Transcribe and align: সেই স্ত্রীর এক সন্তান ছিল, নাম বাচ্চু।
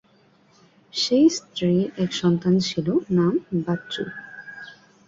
সেই 0.93 1.25
স্ত্রীর 1.29 1.85
এক 1.97 2.11
সন্তান 2.13 2.53
ছিল, 2.59 2.87
নাম 3.09 3.33
বাচ্চু। 3.65 4.03